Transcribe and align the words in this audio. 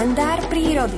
kalendár 0.00 0.40
prírody. 0.48 0.96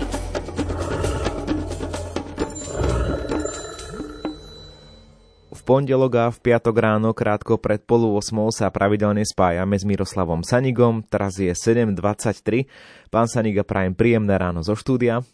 V 5.51 5.61
pondelok 5.67 6.13
a 6.23 6.27
v 6.31 6.39
piatok 6.39 6.77
ráno 6.79 7.11
krátko 7.11 7.59
pred 7.59 7.83
polu 7.83 8.15
8 8.15 8.55
sa 8.55 8.71
pravidelne 8.71 9.27
spájame 9.27 9.75
s 9.75 9.83
Miroslavom 9.83 10.47
Sanigom. 10.47 11.03
Teraz 11.03 11.35
je 11.35 11.51
7.23. 11.51 13.11
Pán 13.11 13.27
Saniga, 13.27 13.67
prajem 13.67 13.99
príjemné 13.99 14.39
ráno 14.39 14.63
zo 14.63 14.79
štúdia. 14.79 15.27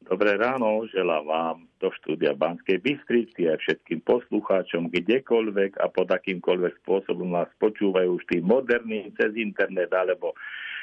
Dobré 0.00 0.40
ráno, 0.40 0.80
želám 0.88 1.24
vám 1.28 1.56
do 1.76 1.92
štúdia 2.00 2.32
Banskej 2.32 2.80
Bystrici 2.80 3.52
a 3.52 3.60
všetkým 3.60 4.00
poslucháčom 4.00 4.88
kdekoľvek 4.88 5.76
a 5.76 5.92
pod 5.92 6.08
akýmkoľvek 6.08 6.80
spôsobom 6.80 7.36
nás 7.36 7.52
počúvajú 7.60 8.16
už 8.16 8.24
tým 8.32 8.48
moderným 8.48 9.12
cez 9.20 9.36
internet 9.36 9.92
alebo 9.92 10.32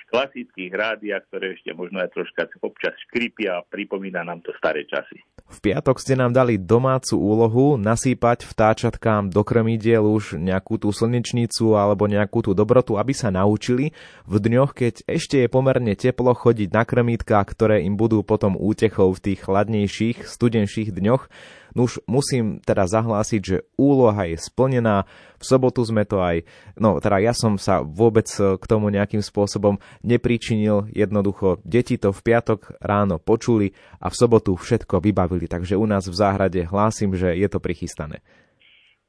klasických 0.07 0.71
rádiách, 0.71 1.23
ktoré 1.27 1.53
ešte 1.53 1.75
možno 1.75 1.99
aj 1.99 2.15
troška 2.15 2.47
občas 2.63 2.95
škripia 3.07 3.59
a 3.59 3.65
pripomína 3.67 4.23
nám 4.23 4.39
to 4.41 4.55
staré 4.55 4.87
časy. 4.87 5.19
V 5.47 5.57
piatok 5.63 5.99
ste 5.99 6.19
nám 6.19 6.35
dali 6.35 6.59
domácu 6.59 7.15
úlohu 7.15 7.79
nasýpať 7.79 8.43
vtáčatkám 8.43 9.31
do 9.31 9.43
krmidiel 9.47 10.03
už 10.03 10.35
nejakú 10.35 10.75
tú 10.75 10.91
slnečnicu 10.91 11.75
alebo 11.75 12.07
nejakú 12.07 12.43
tú 12.43 12.51
dobrotu, 12.51 12.99
aby 12.99 13.15
sa 13.15 13.31
naučili 13.31 13.95
v 14.27 14.35
dňoch, 14.43 14.75
keď 14.75 15.07
ešte 15.07 15.43
je 15.43 15.47
pomerne 15.47 15.95
teplo 15.95 16.35
chodiť 16.35 16.69
na 16.71 16.83
krmítkach, 16.83 17.47
ktoré 17.47 17.83
im 17.87 17.95
budú 17.95 18.23
potom 18.27 18.59
útechou 18.59 19.15
v 19.15 19.23
tých 19.23 19.39
chladnejších, 19.47 20.27
studenších 20.27 20.91
dňoch. 20.91 21.31
Nuž 21.77 22.01
musím 22.09 22.57
teda 22.65 22.89
zahlásiť, 22.89 23.41
že 23.45 23.57
úloha 23.77 24.25
je 24.25 24.41
splnená. 24.41 25.05
V 25.37 25.45
sobotu 25.45 25.85
sme 25.85 26.09
to 26.09 26.17
aj, 26.17 26.41
no 26.73 26.97
teda 26.97 27.21
ja 27.21 27.37
som 27.37 27.61
sa 27.61 27.85
vôbec 27.85 28.25
k 28.33 28.65
tomu 28.65 28.89
nejakým 28.89 29.21
spôsobom 29.21 29.77
nepričinil. 30.01 30.89
Jednoducho, 30.89 31.61
deti 31.61 32.01
to 32.01 32.09
v 32.09 32.33
piatok 32.33 32.81
ráno 32.81 33.21
počuli 33.21 33.77
a 34.01 34.09
v 34.09 34.17
sobotu 34.17 34.57
všetko 34.57 34.97
vybavili. 35.05 35.45
Takže 35.45 35.77
u 35.77 35.85
nás 35.85 36.09
v 36.09 36.17
záhrade 36.17 36.65
hlásim, 36.65 37.13
že 37.13 37.37
je 37.37 37.45
to 37.45 37.61
prichystané. 37.61 38.25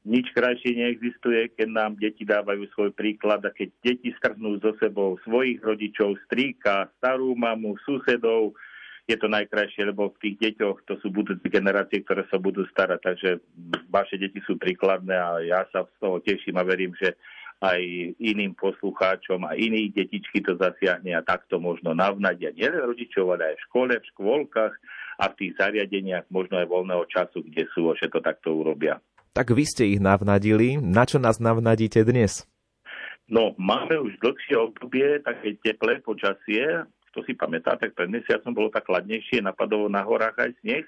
Nič 0.05 0.31
krajšie 0.31 0.79
neexistuje, 0.79 1.51
keď 1.59 1.67
nám 1.73 1.91
deti 1.99 2.23
dávajú 2.23 2.71
svoj 2.71 2.95
príklad 2.95 3.43
a 3.43 3.51
keď 3.51 3.67
deti 3.83 4.15
strhnú 4.15 4.61
so 4.63 4.71
sebou 4.79 5.19
svojich 5.27 5.59
rodičov, 5.59 6.15
strýka, 6.23 6.87
starú 7.01 7.35
mamu, 7.35 7.75
susedov, 7.83 8.55
je 9.09 9.17
to 9.17 9.27
najkrajšie, 9.27 9.89
lebo 9.89 10.13
v 10.13 10.21
tých 10.21 10.35
deťoch 10.37 10.85
to 10.85 11.01
sú 11.01 11.09
budúce 11.09 11.41
generácie, 11.49 12.05
ktoré 12.05 12.29
sa 12.29 12.37
budú 12.37 12.63
starať. 12.69 12.99
Takže 13.01 13.29
vaše 13.89 14.21
deti 14.21 14.37
sú 14.45 14.55
príkladné 14.61 15.17
a 15.17 15.41
ja 15.41 15.61
sa 15.73 15.89
z 15.89 15.95
toho 15.97 16.21
teším 16.21 16.61
a 16.61 16.63
verím, 16.63 16.93
že 16.93 17.17
aj 17.59 17.81
iným 18.23 18.55
poslucháčom 18.55 19.43
a 19.43 19.57
iných 19.59 19.91
detičky 19.91 20.39
to 20.39 20.55
zasiahne 20.55 21.11
a 21.11 21.25
takto 21.25 21.59
možno 21.59 21.91
navnadiť 21.91 22.55
nielen 22.55 22.87
rodičov, 22.87 23.35
ale 23.35 23.51
aj 23.51 23.55
v 23.59 23.65
škole, 23.67 23.93
v 23.99 24.09
škôlkach 24.15 24.73
a 25.19 25.25
v 25.27 25.37
tých 25.43 25.53
zariadeniach 25.59 26.31
možno 26.31 26.55
aj 26.63 26.71
voľného 26.71 27.03
času, 27.11 27.43
kde 27.43 27.67
sú, 27.75 27.91
že 27.99 28.07
to 28.07 28.23
takto 28.23 28.55
urobia. 28.55 29.03
Tak 29.35 29.51
vy 29.51 29.67
ste 29.67 29.91
ich 29.91 29.99
navnadili. 29.99 30.79
Na 30.79 31.03
čo 31.03 31.19
nás 31.19 31.43
navnadíte 31.43 31.99
dnes? 32.07 32.47
No, 33.29 33.53
máme 33.61 33.93
už 34.01 34.17
dlhšie 34.23 34.57
obdobie, 34.57 35.21
také 35.21 35.53
teplé 35.61 36.01
počasie, 36.01 36.81
kto 37.09 37.25
si 37.25 37.33
pamätá, 37.33 37.75
tak 37.75 37.97
pred 37.97 38.09
mesiacom 38.09 38.53
bolo 38.53 38.69
tak 38.69 38.85
chladnejšie, 38.85 39.41
napadlo 39.41 39.89
na 39.89 40.05
horách 40.05 40.37
aj 40.37 40.51
sneh 40.61 40.85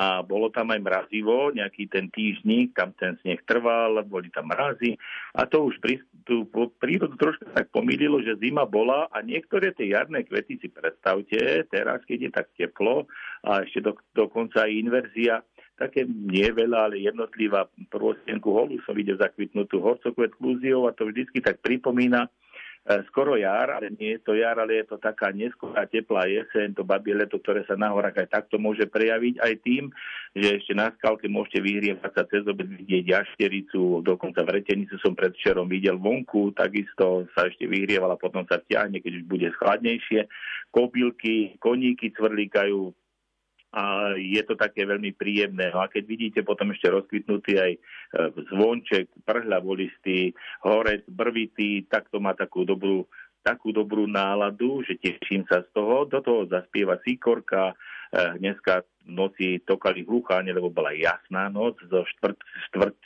a 0.00 0.22
bolo 0.24 0.48
tam 0.48 0.72
aj 0.72 0.80
mrazivo, 0.80 1.52
nejaký 1.52 1.90
ten 1.90 2.08
týždnik, 2.08 2.72
tam 2.72 2.94
ten 2.96 3.20
sneh 3.20 3.42
trval, 3.44 4.00
boli 4.06 4.32
tam 4.32 4.48
mrazy 4.48 4.96
a 5.36 5.44
to 5.44 5.68
už 5.68 5.76
prí, 5.82 6.00
tú 6.24 6.48
prírodu 6.80 7.18
trošku 7.20 7.44
tak 7.52 7.68
pomýlilo, 7.74 8.22
že 8.24 8.38
zima 8.40 8.64
bola 8.64 9.10
a 9.12 9.20
niektoré 9.20 9.74
tie 9.76 9.92
jarné 9.92 10.24
kvety 10.24 10.56
si 10.62 10.72
predstavte, 10.72 11.68
teraz 11.68 12.00
keď 12.08 12.18
je 12.22 12.30
tak 12.30 12.46
teplo 12.56 13.10
a 13.44 13.66
ešte 13.66 13.84
do, 13.84 13.92
dokonca 14.16 14.64
aj 14.64 14.72
inverzia, 14.72 15.44
také 15.76 16.04
nie 16.08 16.44
veľa, 16.44 16.92
ale 16.92 17.00
jednotlivá 17.00 17.68
prvostienku 17.88 18.52
holu 18.52 18.76
som 18.84 18.92
videl 18.92 19.16
zakvitnutú 19.16 19.80
horcokvet 19.80 20.36
klúziou 20.36 20.88
a 20.88 20.96
to 20.96 21.08
vždycky 21.08 21.40
tak 21.40 21.64
pripomína 21.64 22.28
skoro 23.12 23.36
jar, 23.36 23.76
ale 23.76 23.92
nie 23.92 24.16
je 24.16 24.20
to 24.24 24.32
jar, 24.34 24.56
ale 24.56 24.80
je 24.80 24.86
to 24.88 24.96
taká 24.96 25.30
neskorá 25.30 25.84
teplá 25.84 26.24
jeseň, 26.26 26.72
to 26.74 26.82
babie 26.82 27.12
leto, 27.12 27.36
ktoré 27.38 27.62
sa 27.68 27.76
na 27.76 27.92
horách 27.92 28.24
aj 28.24 28.28
takto 28.40 28.56
môže 28.56 28.88
prejaviť 28.88 29.36
aj 29.38 29.54
tým, 29.62 29.92
že 30.32 30.58
ešte 30.58 30.72
na 30.72 30.88
skalke 30.96 31.28
môžete 31.28 31.60
vyhrievať 31.60 32.12
sa 32.16 32.24
cez 32.26 32.42
obed 32.48 32.66
vidieť 32.66 33.04
jaštericu, 33.04 34.00
dokonca 34.00 34.42
v 34.42 34.58
retenicu 34.58 34.96
som 34.98 35.12
predvčerom 35.12 35.68
videl 35.68 36.00
vonku, 36.00 36.56
takisto 36.56 37.28
sa 37.36 37.46
ešte 37.46 37.68
vyhrievala, 37.68 38.16
potom 38.16 38.48
sa 38.48 38.58
ťahne, 38.64 38.98
keď 39.04 39.12
už 39.22 39.24
bude 39.28 39.48
schladnejšie. 39.60 40.26
Kopilky, 40.70 41.58
koníky 41.58 42.14
cvrlíkajú, 42.14 42.94
a 43.70 44.14
je 44.18 44.42
to 44.42 44.58
také 44.58 44.82
veľmi 44.82 45.14
príjemné. 45.14 45.70
No 45.70 45.78
a 45.78 45.86
keď 45.86 46.02
vidíte 46.06 46.40
potom 46.42 46.74
ešte 46.74 46.90
rozkvitnutý 46.90 47.52
aj 47.54 47.72
e, 47.74 47.80
zvonček, 48.50 49.06
prhľa 49.22 49.62
volistý, 49.62 50.34
horec, 50.66 51.06
brvitý, 51.06 51.86
tak 51.86 52.10
to 52.10 52.18
má 52.18 52.34
takú 52.34 52.66
dobrú, 52.66 53.06
takú 53.46 53.70
dobrú 53.70 54.10
náladu, 54.10 54.82
že 54.82 54.98
teším 54.98 55.46
sa 55.46 55.62
z 55.62 55.70
toho. 55.70 56.02
Do 56.02 56.18
toho 56.18 56.50
zaspieva 56.50 56.98
síkorka, 57.06 57.70
e, 57.70 57.74
dneska 58.42 58.82
noci 59.06 59.62
tokali 59.62 60.02
hlucháne, 60.02 60.50
lebo 60.50 60.74
bola 60.74 60.90
jasná 60.90 61.46
noc 61.46 61.78
so 61.86 62.02
štvrt, 62.02 62.42
štvrt, 62.70 62.96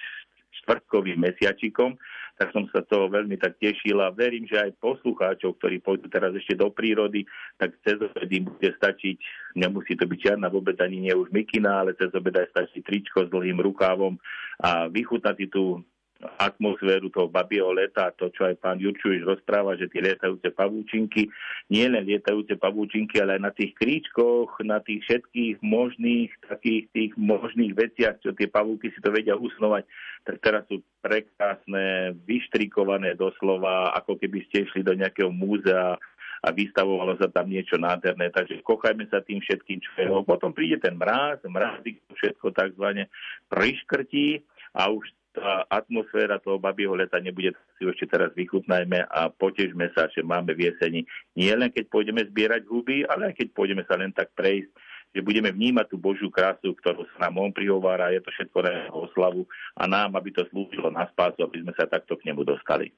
štvrtkovým 0.64 1.20
mesiačikom 1.20 2.00
tak 2.34 2.50
som 2.50 2.66
sa 2.74 2.82
toho 2.82 3.06
veľmi 3.06 3.38
tak 3.38 3.62
tešil 3.62 4.02
a 4.02 4.10
verím, 4.10 4.42
že 4.50 4.58
aj 4.58 4.82
poslucháčov, 4.82 5.54
ktorí 5.58 5.78
pôjdu 5.78 6.10
teraz 6.10 6.34
ešte 6.34 6.58
do 6.58 6.66
prírody, 6.74 7.22
tak 7.54 7.78
cez 7.86 8.02
obed 8.02 8.30
im 8.34 8.50
bude 8.50 8.70
stačiť, 8.74 9.16
nemusí 9.54 9.94
to 9.94 10.04
byť 10.10 10.18
žiadna 10.34 10.50
vôbec 10.50 10.74
ani 10.82 11.06
nie 11.06 11.14
už 11.14 11.30
mikina, 11.30 11.86
ale 11.86 11.94
cez 11.94 12.10
obed 12.10 12.34
aj 12.34 12.50
stačí 12.50 12.82
tričko 12.82 13.26
s 13.26 13.30
dlhým 13.30 13.62
rukávom 13.62 14.18
a 14.58 14.90
vychutnať 14.90 15.46
tú 15.46 15.78
atmosféru 16.22 17.10
toho 17.10 17.28
babieho 17.28 17.74
leta, 17.74 18.14
to, 18.16 18.30
čo 18.32 18.48
aj 18.48 18.56
pán 18.62 18.78
Jurčuvič 18.80 19.26
rozpráva, 19.26 19.76
že 19.76 19.90
tie 19.90 20.00
lietajúce 20.00 20.54
pavúčinky, 20.54 21.28
nie 21.68 21.86
len 21.90 22.06
lietajúce 22.06 22.56
pavúčinky, 22.56 23.20
ale 23.20 23.36
aj 23.36 23.42
na 23.42 23.52
tých 23.52 23.72
kríčkoch, 23.76 24.62
na 24.64 24.80
tých 24.80 25.04
všetkých 25.04 25.60
možných, 25.60 26.30
takých 26.46 26.84
tých 26.94 27.12
možných 27.18 27.72
veciach, 27.76 28.22
čo 28.24 28.32
tie 28.32 28.48
pavúky 28.48 28.94
si 28.94 28.98
to 29.04 29.10
vedia 29.12 29.36
usnovať, 29.36 29.84
tak 30.24 30.36
teraz 30.40 30.62
sú 30.70 30.80
prekrásne, 31.04 32.16
vyštrikované 32.24 33.18
doslova, 33.18 33.92
ako 33.98 34.16
keby 34.16 34.46
ste 34.48 34.64
išli 34.64 34.80
do 34.80 34.96
nejakého 34.96 35.28
múzea 35.28 36.00
a 36.44 36.48
vystavovalo 36.52 37.16
sa 37.16 37.32
tam 37.32 37.48
niečo 37.48 37.80
nádherné. 37.80 38.28
Takže 38.28 38.60
kochajme 38.60 39.08
sa 39.08 39.24
tým 39.24 39.40
všetkým, 39.40 39.80
čo 39.80 39.90
je. 39.96 40.08
Potom 40.28 40.52
príde 40.52 40.76
ten 40.76 40.96
mráz, 40.96 41.40
mráz 41.48 41.80
všetko 42.20 42.52
takzvané 42.52 43.08
priškrtí 43.48 44.44
a 44.76 44.92
už 44.92 45.08
tá 45.34 45.66
atmosféra 45.66 46.38
toho 46.38 46.62
babieho 46.62 46.94
leta 46.94 47.18
nebude, 47.18 47.50
si 47.76 47.82
ešte 47.82 48.06
teraz 48.06 48.30
vychutnajme 48.38 49.10
a 49.10 49.26
potežme 49.34 49.90
sa, 49.90 50.06
že 50.14 50.22
máme 50.22 50.54
v 50.54 50.70
jeseni 50.70 51.02
nie 51.34 51.50
len 51.50 51.74
keď 51.74 51.90
pôjdeme 51.90 52.22
zbierať 52.22 52.62
huby, 52.70 53.02
ale 53.10 53.34
aj 53.34 53.42
keď 53.42 53.48
pôjdeme 53.50 53.82
sa 53.84 53.98
len 53.98 54.14
tak 54.14 54.30
prejsť, 54.38 54.70
že 55.14 55.20
budeme 55.22 55.50
vnímať 55.50 55.90
tú 55.90 55.96
Božiu 55.98 56.30
krásu, 56.30 56.74
ktorú 56.74 57.06
sa 57.14 57.26
nám 57.26 57.42
on 57.42 57.50
prihovára, 57.50 58.14
je 58.14 58.22
to 58.22 58.30
všetko 58.30 58.58
na 58.62 58.74
oslavu 58.94 59.46
a 59.74 59.86
nám, 59.90 60.14
aby 60.14 60.30
to 60.30 60.46
slúžilo 60.50 60.90
na 60.90 61.06
spásu, 61.10 61.42
aby 61.42 61.62
sme 61.66 61.72
sa 61.74 61.90
takto 61.90 62.14
k 62.14 62.30
nemu 62.30 62.46
dostali. 62.46 62.94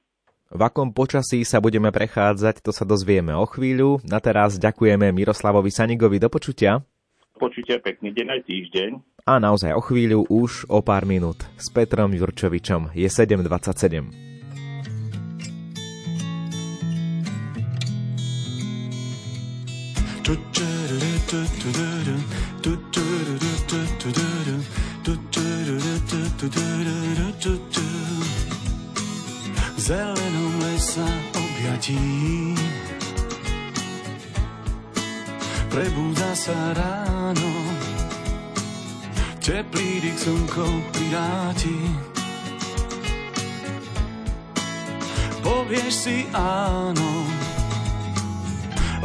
V 0.47 0.61
akom 0.63 0.95
počasí 0.95 1.43
sa 1.43 1.59
budeme 1.59 1.91
prechádzať, 1.91 2.63
to 2.63 2.71
sa 2.71 2.87
dozvieme 2.87 3.35
o 3.35 3.43
chvíľu. 3.43 3.99
Na 4.07 4.23
teraz 4.23 4.55
ďakujeme 4.55 5.11
Miroslavovi 5.11 5.67
Sanigovi. 5.67 6.23
Do 6.23 6.31
počutia. 6.31 6.79
Počutia, 7.37 7.77
pekný 7.77 8.11
deň 8.17 8.27
aj 8.33 8.41
týždeň. 8.49 8.89
A 9.29 9.37
naozaj 9.37 9.77
o 9.77 9.81
chvíľu 9.83 10.25
už 10.27 10.65
o 10.73 10.81
pár 10.81 11.05
minút 11.05 11.45
s 11.61 11.69
Petrom 11.69 12.09
Jurčovičom. 12.11 12.97
Je 12.97 13.05
7.27. 13.05 14.27
Zelenom 29.87 30.53
lesa 30.59 31.07
objatí 31.31 31.95
prebúda 35.77 36.33
sa 36.33 36.73
ráno, 36.73 37.53
teplý 39.45 40.01
dých 40.01 40.17
slnko 40.25 40.65
pridáti. 40.89 41.77
Povieš 45.45 45.93
si 45.93 46.25
áno, 46.33 47.29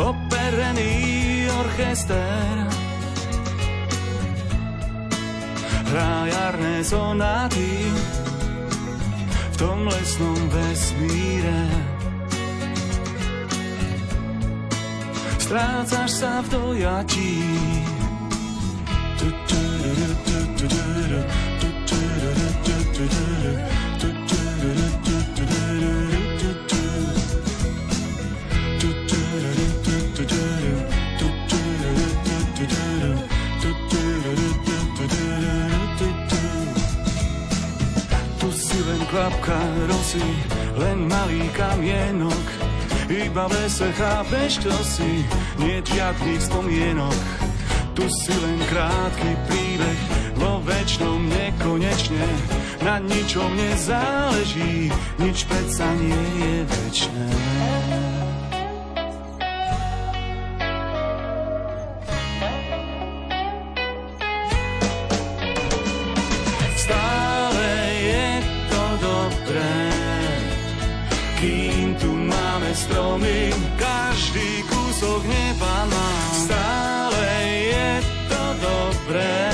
operený 0.00 1.44
orchester, 1.60 2.64
hrá 5.92 6.24
jarné 6.24 6.80
sonáty 6.80 7.92
v 9.28 9.54
tom 9.60 9.84
lesnom 9.92 10.40
vesmíre 10.48 11.92
strácaš 15.52 16.10
sa 16.16 16.40
v 16.40 16.46
dojatí. 16.48 17.36
Tu 38.40 38.48
si 38.56 38.78
len 38.88 39.02
klapka 39.12 39.60
rosy, 39.84 40.24
len 40.80 41.04
malý 41.12 41.44
kamienok, 41.52 42.71
iba 43.12 43.48
ve 43.48 43.70
se 43.70 43.92
chápeš, 43.92 44.58
kto 44.58 44.72
si, 44.84 45.24
nie 45.60 45.84
žiadnych 45.84 46.42
spomienok. 46.42 47.20
Tu 47.92 48.08
si 48.08 48.32
len 48.32 48.56
krátky 48.72 49.36
príbeh, 49.52 50.00
vo 50.40 50.64
väčšnom 50.64 51.28
nekonečne. 51.28 52.24
Na 52.80 52.96
ničom 53.04 53.52
nezáleží, 53.52 54.88
nič 55.20 55.44
predsa 55.44 55.92
nie 56.00 56.24
je 56.40 56.54
väčšné. 56.64 58.21
Dobré, 79.12 79.44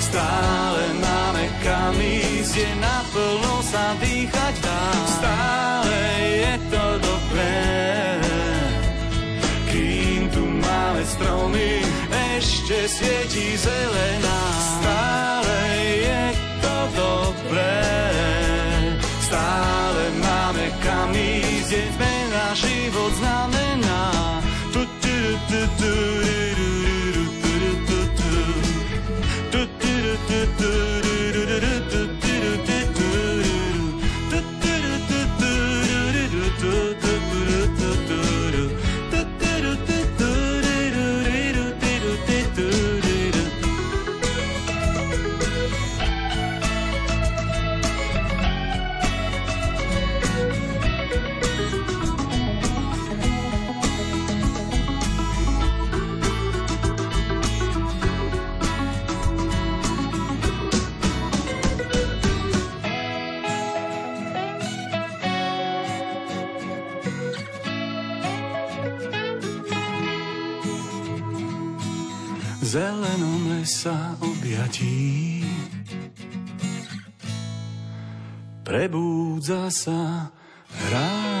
stále 0.00 0.82
máme 0.96 1.44
kam 1.60 1.92
ísť, 2.00 2.56
je 2.56 2.70
naplno 2.80 3.60
sa 3.60 3.92
dýchať 4.00 4.54
dá. 4.64 4.84
Stále 5.20 6.00
je 6.24 6.54
to 6.72 6.84
dobré, 7.04 7.60
kým 9.68 10.32
tu 10.32 10.40
máme 10.40 11.04
stromy, 11.04 11.84
ešte 12.40 12.88
svieti 12.88 13.60
zelená. 13.60 14.40
Stále 14.80 15.58
je 16.00 16.24
to 16.64 16.76
dobré, 16.96 17.84
stále 19.20 20.02
máme 20.24 20.66
kam 20.80 21.12
ísť, 21.12 21.68
kde 21.68 21.82
zmena 21.92 22.46
život 22.56 23.12
znamená. 23.20 24.04
Tu, 24.72 24.80
tu, 25.04 25.16
tu, 25.44 25.60
tu, 25.76 26.23
zelenom 72.64 73.52
lesa 73.52 74.16
objatí. 74.24 75.44
Prebúdza 78.64 79.68
sa 79.68 80.32
rád. 80.88 81.33